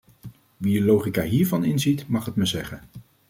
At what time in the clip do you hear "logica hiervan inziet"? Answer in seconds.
0.85-2.07